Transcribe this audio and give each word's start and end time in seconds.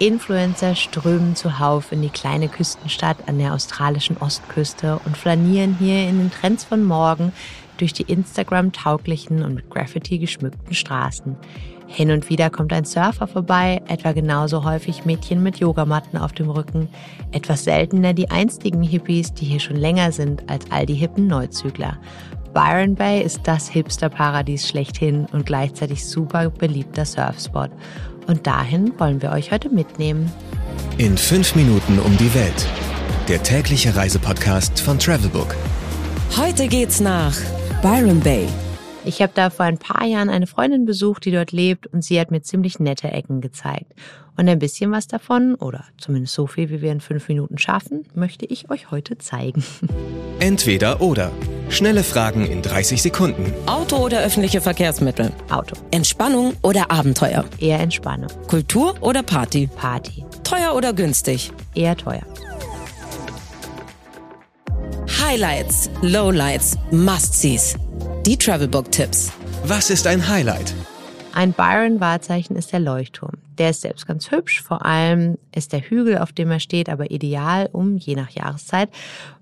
Influencer 0.00 0.76
strömen 0.76 1.34
zuhauf 1.34 1.90
in 1.90 2.02
die 2.02 2.08
kleine 2.08 2.48
Küstenstadt 2.48 3.16
an 3.26 3.38
der 3.38 3.52
australischen 3.52 4.16
Ostküste 4.18 5.00
und 5.04 5.16
flanieren 5.16 5.76
hier 5.78 6.08
in 6.08 6.18
den 6.18 6.30
Trends 6.30 6.64
von 6.64 6.84
morgen 6.84 7.32
durch 7.78 7.92
die 7.92 8.04
Instagram-tauglichen 8.04 9.42
und 9.42 9.54
mit 9.54 9.70
Graffiti 9.70 10.18
geschmückten 10.18 10.74
Straßen. 10.74 11.36
Hin 11.88 12.10
und 12.10 12.28
wieder 12.28 12.50
kommt 12.50 12.72
ein 12.72 12.84
Surfer 12.84 13.26
vorbei, 13.26 13.80
etwa 13.88 14.12
genauso 14.12 14.62
häufig 14.62 15.04
Mädchen 15.04 15.42
mit 15.42 15.56
Yogamatten 15.58 16.18
auf 16.18 16.32
dem 16.32 16.50
Rücken, 16.50 16.88
etwas 17.32 17.64
seltener 17.64 18.12
die 18.12 18.30
einstigen 18.30 18.82
Hippies, 18.82 19.32
die 19.32 19.46
hier 19.46 19.60
schon 19.60 19.76
länger 19.76 20.12
sind 20.12 20.48
als 20.50 20.70
all 20.70 20.86
die 20.86 20.94
hippen 20.94 21.26
Neuzügler. 21.26 21.98
Byron 22.54 22.94
Bay 22.94 23.22
ist 23.22 23.40
das 23.44 23.68
Hipster-Paradies 23.68 24.68
schlechthin 24.68 25.26
und 25.32 25.46
gleichzeitig 25.46 26.04
super 26.04 26.50
beliebter 26.50 27.04
Surfspot. 27.04 27.70
Und 28.26 28.46
dahin 28.46 28.92
wollen 28.98 29.22
wir 29.22 29.32
euch 29.32 29.52
heute 29.52 29.70
mitnehmen. 29.70 30.30
In 30.96 31.16
fünf 31.16 31.54
Minuten 31.54 31.98
um 31.98 32.16
die 32.16 32.32
Welt. 32.34 32.66
Der 33.28 33.42
tägliche 33.42 33.94
Reisepodcast 33.94 34.80
von 34.80 34.98
Travelbook. 34.98 35.54
Heute 36.36 36.68
geht's 36.68 37.00
nach 37.00 37.36
Byron 37.82 38.20
Bay. 38.20 38.46
Ich 39.04 39.22
habe 39.22 39.32
da 39.34 39.50
vor 39.50 39.64
ein 39.64 39.78
paar 39.78 40.04
Jahren 40.04 40.28
eine 40.28 40.46
Freundin 40.46 40.84
besucht, 40.84 41.24
die 41.24 41.30
dort 41.30 41.52
lebt 41.52 41.86
und 41.86 42.02
sie 42.02 42.20
hat 42.20 42.30
mir 42.30 42.42
ziemlich 42.42 42.78
nette 42.80 43.10
Ecken 43.10 43.40
gezeigt. 43.40 43.92
Und 44.36 44.48
ein 44.48 44.58
bisschen 44.58 44.92
was 44.92 45.06
davon, 45.06 45.54
oder 45.54 45.84
zumindest 45.98 46.34
so 46.34 46.46
viel, 46.46 46.70
wie 46.70 46.82
wir 46.82 46.92
in 46.92 47.00
fünf 47.00 47.28
Minuten 47.28 47.58
schaffen, 47.58 48.04
möchte 48.14 48.46
ich 48.46 48.70
euch 48.70 48.90
heute 48.90 49.18
zeigen. 49.18 49.64
Entweder 50.38 51.00
oder. 51.00 51.32
Schnelle 51.70 52.02
Fragen 52.02 52.46
in 52.46 52.62
30 52.62 53.02
Sekunden. 53.02 53.52
Auto 53.66 53.96
oder 53.96 54.20
öffentliche 54.20 54.60
Verkehrsmittel? 54.60 55.32
Auto. 55.50 55.76
Entspannung 55.90 56.54
oder 56.62 56.90
Abenteuer? 56.90 57.44
Eher 57.58 57.80
Entspannung. 57.80 58.30
Kultur 58.46 58.94
oder 59.00 59.22
Party? 59.22 59.68
Party. 59.76 60.24
Teuer 60.44 60.74
oder 60.74 60.92
günstig? 60.92 61.52
Eher 61.74 61.96
teuer. 61.96 62.22
Highlights, 65.20 65.90
Lowlights, 66.00 66.78
Must-Sees. 66.90 67.74
Die 68.24 68.36
Travelbook-Tipps. 68.36 69.30
Was 69.64 69.90
ist 69.90 70.06
ein 70.06 70.26
Highlight? 70.26 70.74
Ein 71.34 71.52
Byron-Wahrzeichen 71.52 72.56
ist 72.56 72.72
der 72.72 72.80
Leuchtturm. 72.80 73.37
Der 73.58 73.70
ist 73.70 73.80
selbst 73.80 74.06
ganz 74.06 74.30
hübsch, 74.30 74.62
vor 74.62 74.84
allem 74.84 75.36
ist 75.54 75.72
der 75.72 75.80
Hügel, 75.80 76.18
auf 76.18 76.32
dem 76.32 76.50
er 76.50 76.60
steht, 76.60 76.88
aber 76.88 77.10
ideal, 77.10 77.68
um 77.72 77.96
je 77.96 78.14
nach 78.14 78.30
Jahreszeit 78.30 78.88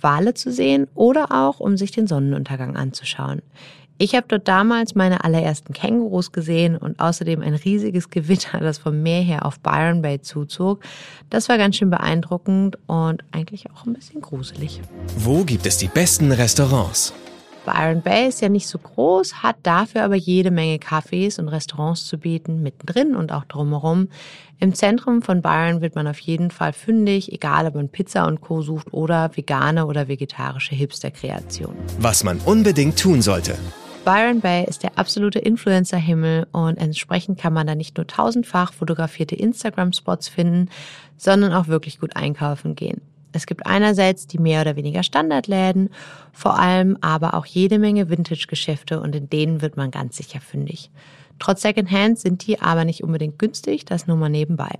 Wale 0.00 0.34
zu 0.34 0.52
sehen 0.52 0.86
oder 0.94 1.32
auch 1.32 1.60
um 1.60 1.76
sich 1.76 1.90
den 1.90 2.06
Sonnenuntergang 2.06 2.76
anzuschauen. 2.76 3.42
Ich 4.00 4.14
habe 4.14 4.26
dort 4.28 4.46
damals 4.46 4.94
meine 4.94 5.24
allerersten 5.24 5.72
Kängurus 5.72 6.30
gesehen 6.30 6.76
und 6.76 7.00
außerdem 7.00 7.42
ein 7.42 7.54
riesiges 7.54 8.10
Gewitter, 8.10 8.60
das 8.60 8.78
vom 8.78 9.02
Meer 9.02 9.22
her 9.22 9.44
auf 9.44 9.58
Byron 9.58 10.02
Bay 10.02 10.20
zuzog. 10.20 10.82
Das 11.30 11.48
war 11.48 11.58
ganz 11.58 11.76
schön 11.76 11.90
beeindruckend 11.90 12.78
und 12.86 13.24
eigentlich 13.32 13.70
auch 13.72 13.86
ein 13.86 13.94
bisschen 13.94 14.20
gruselig. 14.20 14.80
Wo 15.16 15.42
gibt 15.42 15.66
es 15.66 15.78
die 15.78 15.88
besten 15.88 16.30
Restaurants? 16.30 17.12
Byron 17.68 18.00
Bay 18.00 18.28
ist 18.28 18.40
ja 18.40 18.48
nicht 18.48 18.66
so 18.66 18.78
groß, 18.78 19.42
hat 19.42 19.56
dafür 19.62 20.04
aber 20.04 20.14
jede 20.14 20.50
Menge 20.50 20.76
Cafés 20.76 21.38
und 21.38 21.48
Restaurants 21.48 22.06
zu 22.06 22.16
bieten, 22.16 22.62
mittendrin 22.62 23.14
und 23.14 23.30
auch 23.30 23.44
drumherum. 23.44 24.08
Im 24.58 24.72
Zentrum 24.74 25.20
von 25.20 25.42
Byron 25.42 25.82
wird 25.82 25.94
man 25.94 26.06
auf 26.06 26.18
jeden 26.18 26.50
Fall 26.50 26.72
fündig, 26.72 27.30
egal 27.30 27.66
ob 27.66 27.74
man 27.74 27.90
Pizza 27.90 28.26
und 28.26 28.40
Co. 28.40 28.62
sucht 28.62 28.94
oder 28.94 29.36
vegane 29.36 29.84
oder 29.84 30.08
vegetarische 30.08 30.74
Hipster-Kreationen. 30.74 31.76
Was 32.00 32.24
man 32.24 32.38
unbedingt 32.38 32.98
tun 32.98 33.20
sollte. 33.20 33.58
Byron 34.06 34.40
Bay 34.40 34.64
ist 34.64 34.82
der 34.82 34.96
absolute 34.96 35.38
Influencer-Himmel 35.38 36.46
und 36.52 36.78
entsprechend 36.78 37.38
kann 37.38 37.52
man 37.52 37.66
da 37.66 37.74
nicht 37.74 37.98
nur 37.98 38.06
tausendfach 38.06 38.72
fotografierte 38.72 39.34
Instagram-Spots 39.34 40.28
finden, 40.28 40.70
sondern 41.18 41.52
auch 41.52 41.68
wirklich 41.68 42.00
gut 42.00 42.16
einkaufen 42.16 42.74
gehen. 42.74 43.02
Es 43.32 43.46
gibt 43.46 43.66
einerseits 43.66 44.26
die 44.26 44.38
mehr 44.38 44.62
oder 44.62 44.76
weniger 44.76 45.02
Standardläden, 45.02 45.90
vor 46.32 46.58
allem 46.58 46.96
aber 47.00 47.34
auch 47.34 47.46
jede 47.46 47.78
Menge 47.78 48.08
Vintage-Geschäfte 48.08 49.00
und 49.00 49.14
in 49.14 49.28
denen 49.28 49.60
wird 49.60 49.76
man 49.76 49.90
ganz 49.90 50.16
sicher 50.16 50.40
fündig. 50.40 50.90
Trotz 51.38 51.62
Secondhand 51.62 52.18
sind 52.18 52.46
die 52.46 52.60
aber 52.60 52.84
nicht 52.84 53.04
unbedingt 53.04 53.38
günstig, 53.38 53.84
das 53.84 54.06
nur 54.06 54.16
mal 54.16 54.28
nebenbei. 54.28 54.78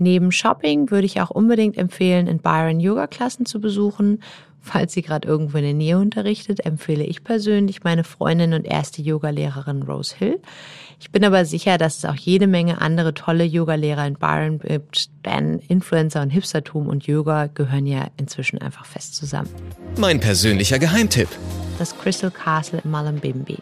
Neben 0.00 0.32
Shopping 0.32 0.90
würde 0.90 1.04
ich 1.04 1.20
auch 1.20 1.28
unbedingt 1.28 1.76
empfehlen, 1.76 2.26
in 2.26 2.38
Byron 2.38 2.80
Yoga-Klassen 2.80 3.44
zu 3.44 3.60
besuchen. 3.60 4.22
Falls 4.62 4.94
sie 4.94 5.02
gerade 5.02 5.28
irgendwo 5.28 5.58
in 5.58 5.64
der 5.64 5.74
Nähe 5.74 5.98
unterrichtet, 5.98 6.64
empfehle 6.64 7.04
ich 7.04 7.22
persönlich 7.22 7.84
meine 7.84 8.02
Freundin 8.02 8.54
und 8.54 8.64
erste 8.64 9.02
Yogalehrerin 9.02 9.82
Rose 9.82 10.16
Hill. 10.16 10.40
Ich 11.00 11.10
bin 11.10 11.22
aber 11.22 11.44
sicher, 11.44 11.76
dass 11.76 11.98
es 11.98 12.06
auch 12.06 12.14
jede 12.14 12.46
Menge 12.46 12.80
andere 12.80 13.12
tolle 13.12 13.44
Yogalehrer 13.44 14.06
in 14.06 14.14
Byron 14.14 14.58
gibt, 14.58 15.10
denn 15.26 15.58
Influencer 15.68 16.22
und 16.22 16.30
Hipstertum 16.30 16.88
und 16.88 17.06
Yoga 17.06 17.48
gehören 17.48 17.86
ja 17.86 18.08
inzwischen 18.16 18.58
einfach 18.58 18.86
fest 18.86 19.16
zusammen. 19.16 19.50
Mein 19.98 20.18
persönlicher 20.18 20.78
Geheimtipp. 20.78 21.28
Das 21.78 21.94
Crystal 21.98 22.30
Castle 22.30 22.80
in 22.82 22.90
Malambimbi. 22.90 23.58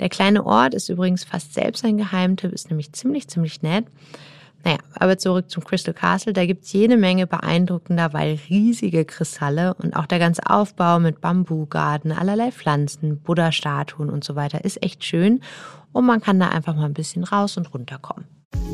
Der 0.00 0.08
kleine 0.08 0.46
Ort 0.46 0.72
ist 0.72 0.88
übrigens 0.88 1.24
fast 1.24 1.52
selbst 1.52 1.84
ein 1.84 1.98
Geheimtipp, 1.98 2.52
ist 2.52 2.70
nämlich 2.70 2.92
ziemlich, 2.92 3.28
ziemlich 3.28 3.60
nett. 3.60 3.84
Naja, 4.64 4.78
aber 4.94 5.16
zurück 5.16 5.50
zum 5.50 5.64
Crystal 5.64 5.94
Castle. 5.94 6.32
Da 6.32 6.44
gibt's 6.44 6.72
jede 6.72 6.96
Menge 6.96 7.26
beeindruckender, 7.26 8.12
weil 8.12 8.38
riesige 8.48 9.04
Kristalle 9.04 9.74
und 9.74 9.94
auch 9.94 10.06
der 10.06 10.18
ganze 10.18 10.42
Aufbau 10.48 10.98
mit 10.98 11.20
Bambugarten, 11.20 12.10
allerlei 12.12 12.50
Pflanzen, 12.50 13.20
Buddha-Statuen 13.20 14.10
und 14.10 14.24
so 14.24 14.34
weiter 14.34 14.64
ist 14.64 14.82
echt 14.82 15.04
schön. 15.04 15.40
Und 15.92 16.04
man 16.04 16.20
kann 16.20 16.40
da 16.40 16.48
einfach 16.48 16.74
mal 16.74 16.86
ein 16.86 16.94
bisschen 16.94 17.24
raus 17.24 17.56
und 17.56 17.72
runterkommen. 17.72 18.26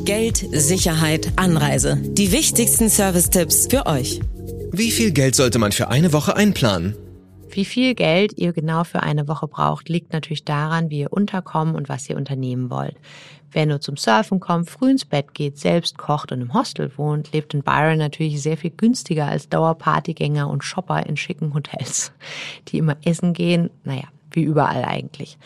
Geld, 0.03 0.45
Sicherheit, 0.51 1.31
Anreise. 1.35 1.97
Die 2.01 2.31
wichtigsten 2.31 2.89
Service-Tipps 2.89 3.67
für 3.67 3.85
euch. 3.85 4.19
Wie 4.71 4.91
viel 4.91 5.11
Geld 5.11 5.35
sollte 5.35 5.59
man 5.59 5.71
für 5.71 5.89
eine 5.89 6.11
Woche 6.11 6.35
einplanen? 6.35 6.95
Wie 7.53 7.65
viel 7.65 7.93
Geld 7.93 8.35
ihr 8.39 8.51
genau 8.51 8.83
für 8.83 9.03
eine 9.03 9.27
Woche 9.27 9.47
braucht, 9.47 9.87
liegt 9.87 10.11
natürlich 10.11 10.43
daran, 10.43 10.89
wie 10.89 11.01
ihr 11.01 11.13
unterkommen 11.13 11.75
und 11.75 11.87
was 11.87 12.09
ihr 12.09 12.17
unternehmen 12.17 12.71
wollt. 12.71 12.95
Wer 13.51 13.67
nur 13.67 13.79
zum 13.79 13.95
Surfen 13.95 14.39
kommt, 14.39 14.71
früh 14.71 14.89
ins 14.89 15.05
Bett 15.05 15.35
geht, 15.35 15.59
selbst 15.59 15.99
kocht 15.99 16.31
und 16.31 16.41
im 16.41 16.55
Hostel 16.55 16.91
wohnt, 16.97 17.31
lebt 17.31 17.53
in 17.53 17.61
Byron 17.61 17.99
natürlich 17.99 18.41
sehr 18.41 18.57
viel 18.57 18.71
günstiger 18.71 19.27
als 19.27 19.49
Dauerpartygänger 19.49 20.49
und 20.49 20.63
Shopper 20.63 21.05
in 21.05 21.15
schicken 21.15 21.53
Hotels, 21.53 22.11
die 22.69 22.79
immer 22.79 22.97
essen 23.05 23.33
gehen. 23.33 23.69
Naja, 23.83 24.05
wie 24.31 24.41
überall 24.41 24.83
eigentlich. 24.83 25.37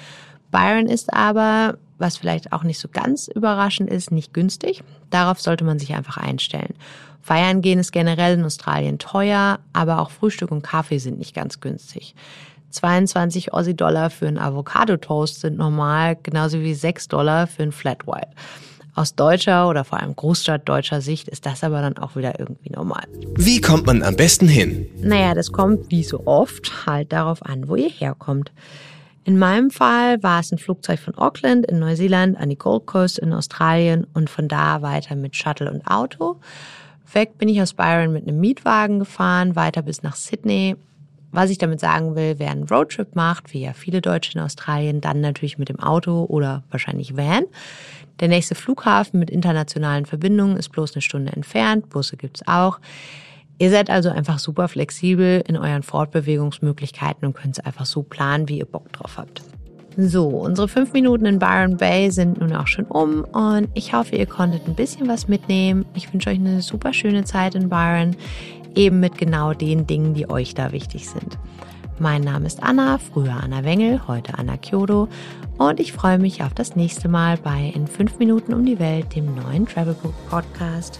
Byron 0.50 0.88
ist 0.88 1.14
aber, 1.14 1.78
was 1.98 2.18
vielleicht 2.18 2.54
auch 2.54 2.64
nicht 2.64 2.80
so 2.80 2.88
ganz 2.88 3.28
überraschend 3.28 3.90
ist, 3.90 4.12
nicht 4.12 4.34
günstig. 4.34 4.84
Darauf 5.10 5.40
sollte 5.40 5.64
man 5.64 5.80
sich 5.80 5.96
einfach 5.96 6.18
einstellen. 6.18 6.74
Feiern 7.22 7.62
gehen 7.62 7.80
ist 7.80 7.92
generell 7.92 8.36
in 8.36 8.46
Australien 8.46 9.00
teuer, 9.00 9.60
aber 9.74 10.00
auch 10.00 10.12
Frühstück 10.12 10.52
und 10.52 10.62
Kaffee 10.62 11.00
sind 11.00 11.18
nicht 11.18 11.36
ganz 11.36 11.60
günstig. 11.60 12.16
22 12.70 13.54
Aussie-Dollar 13.54 14.10
für 14.10 14.28
einen 14.28 14.38
Avocado-Toast 14.38 15.42
sind 15.42 15.58
normal, 15.58 16.18
genauso 16.22 16.62
wie 16.62 16.74
6 16.74 17.08
Dollar 17.08 17.48
für 17.48 17.64
einen 17.64 17.72
Flat 17.72 18.08
White. 18.08 18.32
Aus 18.98 19.14
deutscher 19.14 19.70
oder 19.70 19.84
vor 19.84 20.00
allem 20.00 20.16
großstadtdeutscher 20.16 21.02
Sicht 21.02 21.28
ist 21.28 21.46
das 21.46 21.64
aber 21.64 21.82
dann 21.82 21.98
auch 22.00 22.16
wieder 22.16 22.40
irgendwie 22.40 22.72
normal. 22.72 23.04
Wie 23.36 23.62
kommt 23.62 23.86
man 23.86 24.02
am 24.02 24.16
besten 24.16 24.48
hin? 24.48 24.88
Naja, 25.00 25.36
das 25.36 25.52
kommt 25.52 25.92
wie 25.92 26.04
so 26.04 26.26
oft 26.26 26.88
halt 26.88 27.14
darauf 27.14 27.46
an, 27.46 27.68
wo 27.68 27.76
ihr 27.76 27.90
herkommt. 27.90 28.52
In 29.28 29.38
meinem 29.38 29.72
Fall 29.72 30.24
war 30.24 30.40
es 30.40 30.54
ein 30.54 30.58
Flugzeug 30.58 31.00
von 31.00 31.14
Auckland 31.16 31.66
in 31.66 31.80
Neuseeland 31.80 32.38
an 32.38 32.50
die 32.50 32.58
Gold 32.58 32.86
Coast 32.86 33.20
in 33.20 33.34
Australien 33.34 34.08
und 34.14 34.30
von 34.30 34.48
da 34.48 34.82
weiter 34.82 35.18
mit 35.18 35.36
Shuttle 35.36 35.70
und 35.70 35.86
Auto. 35.86 36.40
Weg 37.12 37.38
bin 37.38 37.50
ich 37.50 37.62
aus 37.62 37.74
Byron 37.74 38.14
mit 38.14 38.26
einem 38.26 38.40
Mietwagen 38.40 39.00
gefahren, 39.00 39.58
weiter 39.58 39.82
bis 39.82 40.02
nach 40.02 40.16
Sydney. 40.16 40.78
Was 41.34 41.50
ich 41.50 41.58
damit 41.58 41.82
sagen 41.82 42.16
will, 42.16 42.36
wer 42.38 42.52
einen 42.52 42.70
Roadtrip 42.70 43.18
macht, 43.18 43.54
wie 43.54 43.60
ja 43.60 43.74
viele 43.74 44.00
Deutsche 44.00 44.40
in 44.40 44.40
Australien, 44.40 45.02
dann 45.02 45.20
natürlich 45.20 45.58
mit 45.58 45.68
dem 45.68 45.82
Auto 45.82 46.24
oder 46.30 46.64
wahrscheinlich 46.72 47.18
Van. 47.18 47.44
Der 48.22 48.30
nächste 48.30 48.56
Flughafen 48.56 49.20
mit 49.20 49.30
internationalen 49.30 50.06
Verbindungen 50.06 50.56
ist 50.56 50.70
bloß 50.70 50.94
eine 50.94 51.02
Stunde 51.02 51.34
entfernt, 51.34 51.90
Busse 51.90 52.16
gibt's 52.16 52.48
auch. 52.48 52.80
Ihr 53.60 53.72
seid 53.72 53.90
also 53.90 54.10
einfach 54.10 54.40
super 54.40 54.68
flexibel 54.68 55.44
in 55.48 55.58
euren 55.58 55.82
Fortbewegungsmöglichkeiten 55.82 57.28
und 57.28 57.34
könnt 57.34 57.58
es 57.58 57.66
einfach 57.66 57.86
so 57.86 58.04
planen, 58.04 58.48
wie 58.50 58.60
ihr 58.60 58.66
Bock 58.66 58.92
drauf 58.94 59.18
habt. 59.18 59.42
So, 60.00 60.28
unsere 60.28 60.68
fünf 60.68 60.94
Minuten 60.94 61.26
in 61.26 61.40
Byron 61.40 61.78
Bay 61.78 62.12
sind 62.12 62.40
nun 62.40 62.54
auch 62.56 62.68
schon 62.68 62.86
um 62.86 63.24
und 63.24 63.70
ich 63.74 63.94
hoffe, 63.94 64.16
ihr 64.16 64.28
konntet 64.28 64.68
ein 64.68 64.76
bisschen 64.76 65.08
was 65.08 65.28
mitnehmen. 65.28 65.86
Ich 65.96 66.14
wünsche 66.14 66.30
euch 66.30 66.38
eine 66.38 66.62
super 66.62 66.94
schöne 66.94 67.24
Zeit 67.24 67.56
in 67.56 67.68
Byron, 67.68 68.16
eben 68.76 69.00
mit 69.00 69.18
genau 69.18 69.54
den 69.54 69.88
Dingen, 69.88 70.14
die 70.14 70.30
euch 70.30 70.54
da 70.54 70.72
wichtig 70.72 71.10
sind. 71.10 71.40
Mein 71.98 72.22
Name 72.22 72.46
ist 72.46 72.62
Anna, 72.62 73.00
früher 73.00 73.42
Anna 73.42 73.64
Wengel, 73.64 74.08
heute 74.08 74.38
Anna 74.38 74.58
Kyodo 74.58 75.08
und 75.58 75.80
ich 75.80 75.94
freue 75.94 76.20
mich 76.20 76.44
auf 76.44 76.54
das 76.54 76.76
nächste 76.76 77.10
Mal 77.10 77.38
bei 77.38 77.72
In 77.74 77.88
fünf 77.88 78.20
Minuten 78.20 78.54
um 78.54 78.64
die 78.68 78.78
Welt, 78.78 79.16
dem 79.16 79.34
neuen 79.34 79.66
Travelbook 79.66 80.14
Podcast. 80.30 81.00